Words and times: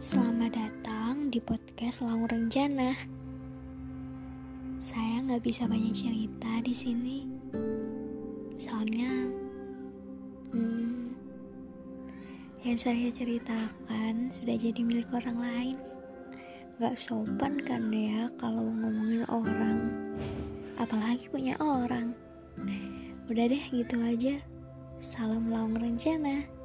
Selamat 0.00 0.56
datang 0.56 1.28
di 1.28 1.36
podcast 1.44 2.00
Laung 2.00 2.24
Rencana. 2.24 2.96
Saya 4.80 5.20
nggak 5.28 5.44
bisa 5.44 5.68
banyak 5.68 5.92
cerita 5.92 6.48
di 6.64 6.72
sini, 6.72 7.28
soalnya 8.56 9.28
hmm, 10.56 11.12
yang 12.64 12.80
saya 12.80 13.12
ceritakan 13.12 14.32
sudah 14.32 14.56
jadi 14.56 14.80
milik 14.80 15.12
orang 15.12 15.36
lain. 15.36 15.76
Gak 16.80 16.96
sopan 16.96 17.60
kan 17.60 17.92
ya 17.92 18.32
kalau 18.40 18.72
ngomongin 18.72 19.28
orang, 19.28 19.84
apalagi 20.80 21.28
punya 21.28 21.60
orang. 21.60 22.16
Udah 23.28 23.52
deh 23.52 23.64
gitu 23.68 24.00
aja. 24.00 24.40
Salam 25.04 25.52
Laung 25.52 25.76
Rencana. 25.76 26.59